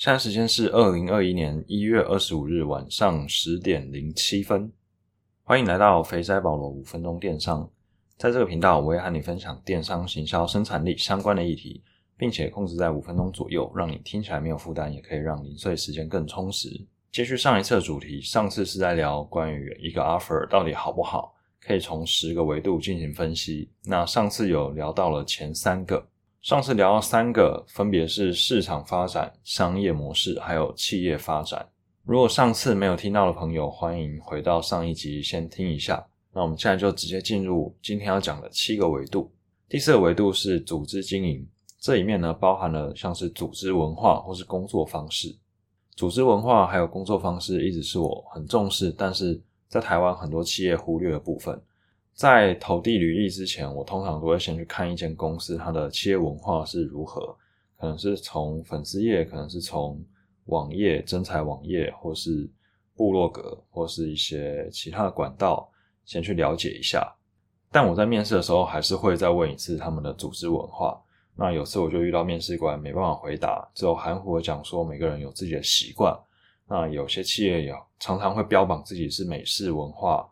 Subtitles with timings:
[0.00, 4.72] 现在时间是二零二一年一月二十五日晚上十点零七分，
[5.42, 7.70] 欢迎来到肥仔保罗五分钟电商。
[8.16, 11.82] 在这个频道，我会和你分享电商行销生产力相关的议题，
[12.16, 16.70] 并且控制在五分钟左右，让你听起来没有负担，也可以让零碎时间更充实。
[17.12, 23.70] 接续上一次的主题，上次是在聊关于一个 offer 到底好不好，可以从十个维度进行分析。
[23.84, 26.08] 那上次有聊到了前三个。
[26.42, 31.68] 上次聊到三个，分别是市场发展、商业模式，还有企业发展。
[32.02, 36.02] 如果上次没有听到的朋友，欢迎回到上一集先听一下。
[36.32, 39.30] 那我们现在就直接进入今天要讲的七个维度。
[39.68, 41.46] 第四个维度是组织经营，
[41.78, 45.36] 这里面呢包含了像是组织文化或是工作方式。
[45.94, 51.62] 组织文化还有工作方式一直是我很重视，但是在台湾很多企业忽略的部分。
[52.20, 57.34] 在投递履历之前，我通常都会先去看一间公司它的企业文化是如何，
[57.78, 59.98] 可能是从粉丝页，可能是从
[60.44, 62.46] 网页、真彩网页，或是
[62.94, 65.66] 部落格，或是一些其他的管道，
[66.04, 67.10] 先去了解一下。
[67.72, 71.02] 但我在面试的时候，还是会再问一次他们的组织文化。
[71.34, 76.14] 那有次我就遇到面试官没办法回答，只有含糊的讲说每个人有自己的习惯。
[76.68, 80.28] 那有些企业也常常会标榜自己是美式文化。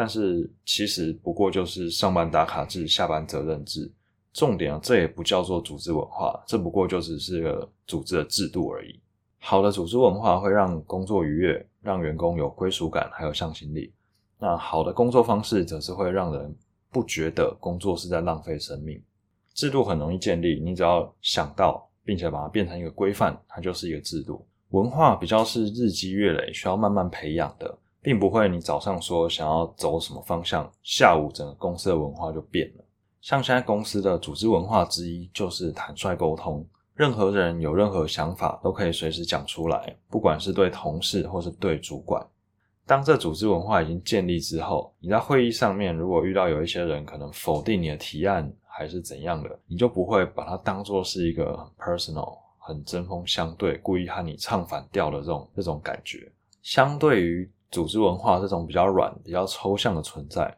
[0.00, 3.92] 但是其实不过就是上班打卡制、下班责任制。
[4.32, 8.98] 重点啊，这也不叫做组织文化，这不过就只是个组织的制度而已。
[9.38, 13.92] 好的组织文化会让工作愉悦，让员工有归属感，还有向心力。
[14.38, 16.56] 那好的工作方式则是会让人
[16.90, 18.98] 不觉得工作是在浪费生命。
[19.52, 24.46] 制度很容易建立，你只要想到，并且把它变成一个规范，它就是一个制度。
[24.70, 27.76] 文化比较是日积月累，需要慢慢培养的。
[28.02, 32.84] 并不会，你早上说想要走什么方向，下午整个公司的文化就变了。
[33.20, 42.26] 像现在公司的组织文化之一就是坦率沟通，任何人有任何想法都可以随时讲出来，不管是对同事或是对主管。
[42.86, 56.32] 当这组织文化已经建立之后，你在会议上面如果遇到有一些人可能否定你的提案还是怎样的，你就不会把它当做是一个很 personal、很针锋相对、故意和你唱反调的这种这种感觉。
[56.62, 60.56] 相对于组织文化这种比较软、比较抽象的存在，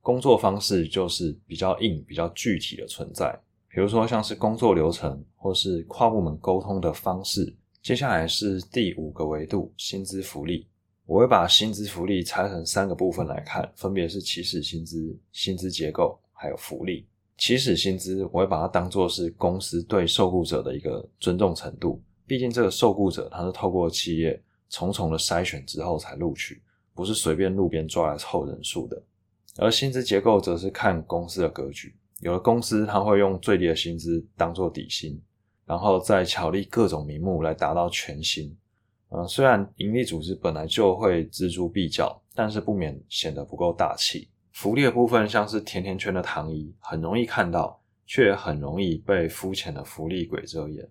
[0.00, 3.36] 工作方式就是比较硬、比较具体的存在。
[3.68, 7.56] 比如说，像是工作流程或是跨部门沟通的方式。
[7.82, 10.68] 接下来是第五个维度——薪资福利。
[11.04, 17.06] 我会把薪资福利拆成三个部分来看，分别是起始薪资、薪资结构还有福利。
[17.38, 22.00] 起始薪资，我会把它当做是公司对受雇者的一个尊重程度。
[22.24, 24.40] 毕竟，这个受雇者他是透过企业。
[24.72, 26.62] 重重的筛选之后才录取，
[26.94, 29.00] 不是随便路边抓来凑人数的。
[29.58, 35.20] 而薪资结构则是看公司的格局，有的公司它会用最低的薪资当做底薪，
[35.66, 38.56] 然后再巧立各种名目来达到全薪。
[39.10, 44.30] 嗯，虽然盈利组织本来就会锱铢必较，但是不免显得不够大气。
[44.52, 50.88] 福利的部分像是甜甜圈的糖衣，很容易看到，却很容易被肤浅的福利鬼遮眼。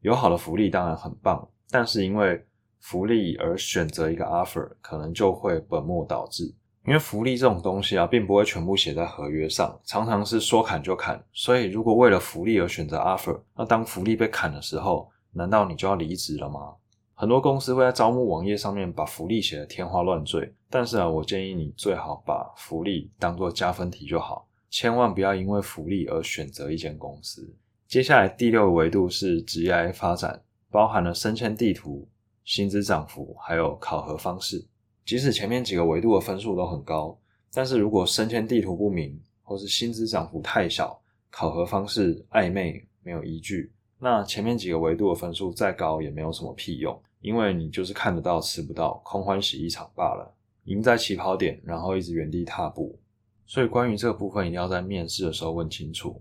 [0.00, 2.42] 有好的福利当然很棒，但是因为
[2.80, 6.54] 福利而选择一个 offer，可能就会本末倒置。
[6.86, 11.22] 因为福利这种东西啊，并不会全部写在合约上，常常是说砍就砍。
[11.32, 16.74] 所以，如果为了福利而选择 offer，那当福利被砍的时候，难道你就要离职了吗？
[17.12, 27.54] 很多公司会在招募网页上面把福利写得天花乱坠，但是啊，我建议你最好把福利当做加分题就好，千万不要因为福利而选择一间公司。
[27.86, 30.40] 接下来第六个维度是职业发展，
[30.70, 32.08] 包含了升迁地图。
[32.48, 34.64] 薪资涨幅还有考核方式，
[35.04, 37.14] 即使前面几个维度的分数都很高，
[37.52, 40.98] 但是如果升迁地图不明，或是薪资涨幅太小，
[41.30, 50.34] 考核方式暧昧没有依据，那前面几个维度的分数再高也没有什么屁用，因为你就是看得到吃不到，空欢喜一场罢了，
[50.64, 52.98] 赢在起跑点，然后一直原地踏步。
[53.44, 56.18] 所以关于这个部分，一定要在面试的时候问清楚。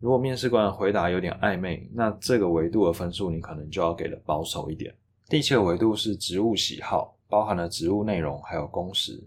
[0.00, 4.94] 如果面试官的回答有点暧昧，那这个维度的分数你可能就要给的保守一点。
[5.28, 9.20] 第七个维度是职务喜好，包含了职务内容还有工时。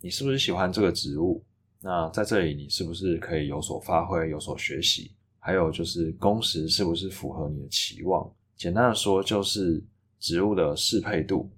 [0.00, 1.44] 你是不是喜欢这个职务？
[1.80, 5.12] 那在这里你是不是可以有所发挥、有所学习？
[5.38, 8.28] 还有就是工时是不是符合你的期望？
[8.56, 9.80] 简单的说，就是
[10.18, 11.48] 职务的适配度。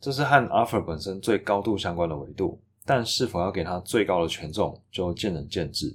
[0.00, 5.94] 这是和 offer 本身最高度相关的维度，但是否要给它最高的权重，就见仁见智。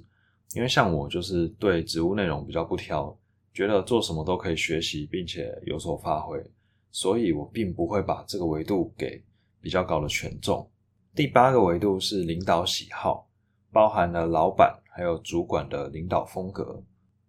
[0.54, 3.18] 因为像我就是对职务内容比较不挑，
[3.52, 6.40] 觉得做什么都可以学习，并且有所发挥。
[6.90, 9.22] 所以我并不会把这个维度给
[9.60, 10.68] 比较高的权重。
[11.14, 13.28] 第八个维度是领导喜好，
[13.72, 16.82] 包含了老板还有主管的领导风格。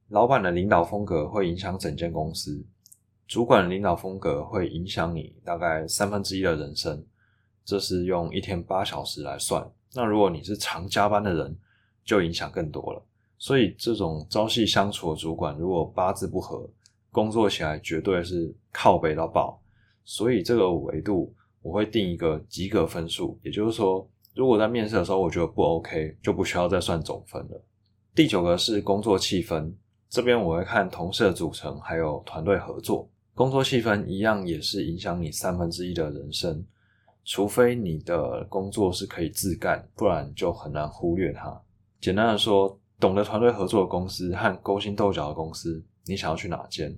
[0.09, 2.63] 老板的领导风格会影响整间公司。
[3.27, 7.01] 主管的领导风格会影响你大概三分之一的人生，
[7.63, 9.65] 这是用一天八小时来算。
[9.93, 11.57] 那如果你是常加班的人，
[12.03, 13.01] 就影响更多了。
[13.37, 16.69] 所以这种朝夕相处的主管，如果八字不合，
[17.11, 19.61] 工作起来绝对是靠北到爆。
[20.03, 27.63] 所以这个维度我会定一个及格分数，也就是说，如果在面试的时候我觉得不 OK，就不需要再算总分了。
[28.15, 29.71] 第九个是工作气氛，
[30.09, 33.07] 这边我会看同事的组成，还有团队合作。
[33.33, 36.65] 工作气氛一样也是影响你三分之一的人生，
[37.23, 41.61] 除非你的工作是可以自干，不然就很难忽略它。
[42.01, 46.91] 简单的说，懂得团队合作的公司和勾心斗角的公司，你想要去哪间？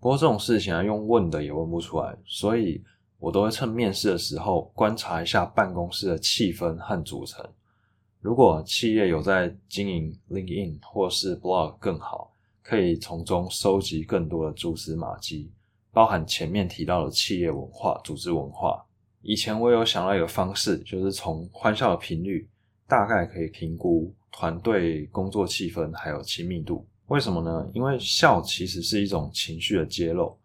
[0.00, 2.82] 不过这种事情啊，用问的也问不出来，所以
[3.18, 7.44] 我都会趁面试的时候观察一下办公室的气氛和组成。
[8.20, 12.32] 如果企业有在经营 LinkedIn 或是 Blog 更好，
[12.62, 15.50] 可以从中收集更多的蛛丝马迹。
[15.92, 18.84] 包含前面提到的企业文化、组织文化。
[19.22, 22.46] 以前我有想到一个方式，就是从欢笑的频率，
[22.86, 26.86] 大概可以评估团队工作气氛还有亲密度。
[27.08, 27.70] 为什么呢？
[27.72, 30.36] 因为笑其实是一种情绪的揭露。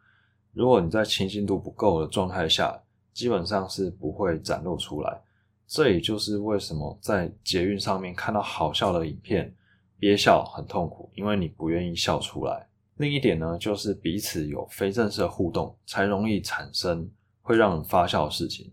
[0.53, 2.79] 如果你在清新度不够的状态下，
[3.13, 5.21] 基本上是不会展露出来。
[5.65, 9.53] 这也就是为什么在捷运上面看到好笑的影片，
[9.97, 12.67] 憋笑很痛苦，因为你不愿意笑出来。
[12.97, 17.09] 另一点呢，就是彼此有非正式的互动，才容易产生
[17.41, 18.71] 会让人发笑的事情。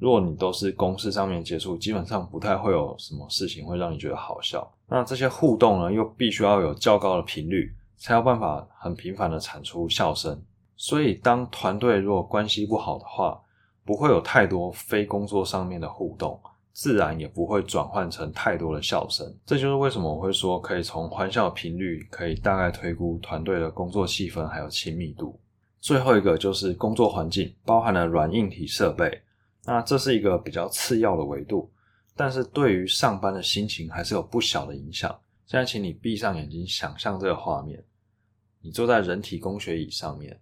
[0.00, 4.68] 如果你都是公事上面接触，基本上不太会有什么事情会让你觉得好笑。
[4.88, 10.42] 那这些互动呢，又必须要有较高的频率，才有办法很频繁的产出笑声。
[10.74, 13.38] 所以，当团队如果关系不好的话，
[13.84, 16.40] 不会有太多非工作上面的互动。
[16.72, 25.38] 自然也不会转换成太多的笑声，这就是为什么我会说可以从欢笑频率可以大概推估团队的工作气氛还有亲密度。
[25.80, 29.20] 最后一个就是工作环境，包含了软硬体设备。
[29.64, 31.70] 那这是一个比较次要的维度，
[32.16, 35.20] 但是对于上班的心情还是有不小的影响。
[35.46, 37.84] 现在请你闭上眼睛，想象这个画面：
[38.60, 40.40] 你坐在人体工学椅上面，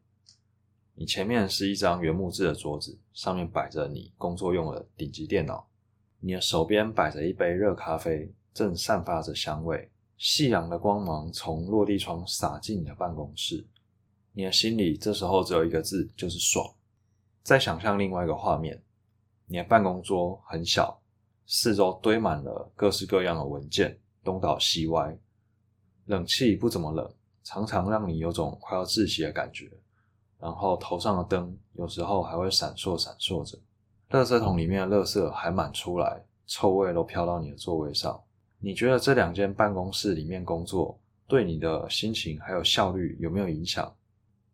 [0.94, 5.66] 你前面是一张原木质的桌子，上面摆着你工作用的顶级电脑。
[6.20, 9.90] 你的手边摆着一杯热咖啡，正散发着香味。
[10.16, 13.64] 夕阳的光芒从落地窗洒进你的办公室，
[14.32, 16.74] 你的心里这时候只有一个字，就是爽。
[17.44, 18.82] 再想象另外一个画面，
[19.48, 21.00] 你的办公桌很小，
[21.46, 25.18] 四周堆满了各式各样的文件，东倒西歪，
[26.04, 27.10] 冷气不怎么冷，
[27.42, 29.70] 常常让你有种快要窒息的感觉。
[30.38, 33.58] 然后头上的灯有时候还会闪烁闪烁着。
[34.10, 38.20] 垃圾桶里面的垃圾还满出来，臭味都飘到你的座位上。
[38.58, 43.92] 你觉得这两间办公室里面工作对你的心情还有效率有没有影响？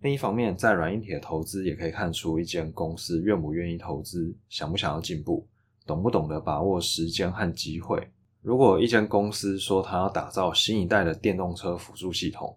[0.05, 5.49] 另一方面，在软硬体的投资也可以看出一间公司愿不愿意投资，想不想要进步，
[5.87, 8.07] 懂不懂得把握时间和机会。
[8.43, 12.55] 如果一间公司说它要打造新一代的电动车辅助系统，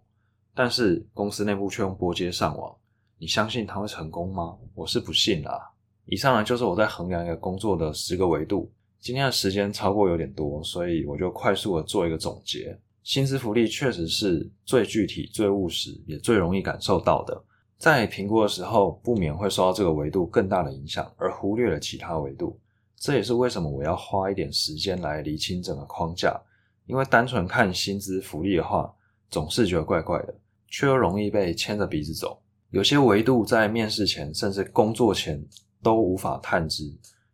[0.54, 2.76] 但是公司内部却用拨接上网，
[3.18, 4.58] 你相信它会成功吗？
[4.76, 5.72] 我是不信啦。
[6.04, 8.70] 以上呢就是我在衡量一个工作的十个维度。
[9.00, 12.78] 今天的时间超过有点多，所以我就快速的做一个总结。
[13.07, 17.42] 薪资福利确实是最具体、最务实，也最容易感受到的。
[17.77, 22.60] 在评估的时候，不免会受到这个维度更大的影响，而忽略了其他维度。
[22.98, 26.38] 这也是为什么我要花一点时间来理清整个框架。
[26.86, 28.93] 因为单纯看薪资福利的话，
[29.29, 30.36] 总是觉得怪怪的，
[30.67, 32.38] 却又容易被牵着鼻子走。
[32.72, 35.41] 有些维度在面试前，甚至工作前。
[35.82, 36.84] 都无法探知，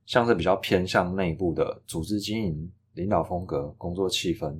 [0.06, 4.54] 像是比较偏向内部的组织经营、领导风格、工作气氛，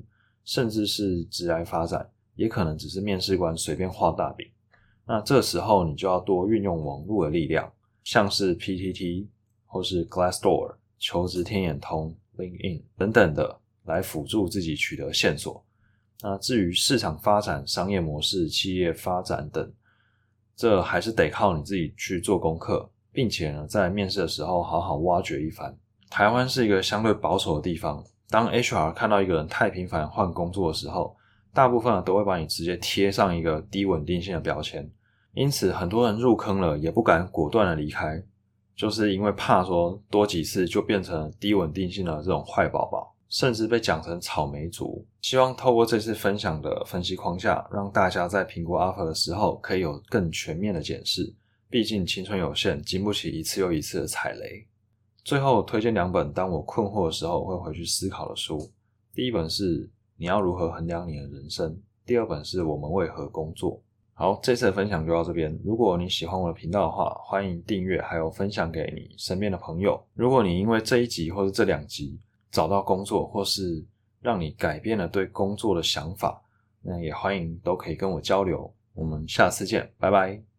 [0.44, 4.46] 甚至是职来发展，也可能只是面试官随便画大饼。
[5.06, 7.70] 那这时候你就要多运用网络的力量，
[8.02, 9.26] 像是 PTT
[9.66, 15.64] 或是 Glassdoor、求职天眼通、LinkedIn 等等的，来辅助自己取得线索。
[16.22, 19.72] 那至于市场发展、商业模式、企业发展等，
[20.56, 22.90] 这还是得靠你自己去做功课。
[23.14, 25.72] 并且呢，在面试的时候好好挖掘一番。
[26.10, 31.16] 台湾是一个相对保守的地方，当 HR 看到一个人太频繁换工作的时候，
[31.52, 34.90] 大部分都会把你直接贴上一个低稳定性的标签。
[35.34, 38.20] 因此，很多人入坑了也不敢果断的离开，
[38.74, 45.06] 就是因为怕说多几次就变成低稳定性的这种坏宝宝，甚至被讲成草莓族。
[45.22, 51.32] 希望透过这次分享的分析框架，让大家在评估 offer 的时候可以有更全面的检视。
[51.70, 54.66] 毕竟青春有限，经不起一次又一次的踩雷。
[55.24, 58.70] 最后推荐两本，当我困惑的时候会回去思考的书。
[59.14, 59.86] 第一本是
[60.18, 61.72] 《你要如何衡量你的人生》，
[62.04, 63.80] 第二本是我们为何工作。
[64.12, 65.58] 好，这次的分享就到这边。
[65.64, 70.00] 如果你喜欢我的频道的话，欢迎订阅，还有分享给你身边的朋友。
[70.12, 73.82] 如果你因为这一集或者这两集找到工作，或是
[74.20, 76.40] 让你改变了对工作的想法，
[76.82, 78.72] 那也欢迎都可以跟我交流。
[78.92, 80.53] 我们下次见，拜拜。